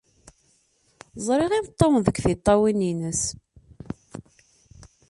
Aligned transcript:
Ẓriɣ 1.25 1.51
imeṭṭawen 1.53 2.01
deg 2.07 2.17
tiṭṭawin-nnes. 2.23 3.21